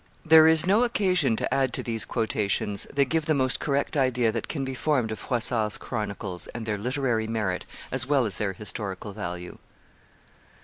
[0.25, 4.31] There is no occasion to add to these quotations; they give the most correct idea
[4.31, 8.53] that can be formed of Froissart's chronicles and their literary merit as well as their
[8.53, 9.59] historical value.